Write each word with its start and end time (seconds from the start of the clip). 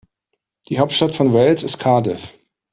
Die 0.67 0.79
Hauptstadt 0.79 1.13
von 1.13 1.31
Wales 1.31 1.61
ist 1.61 1.77
Cardiff. 1.77 2.33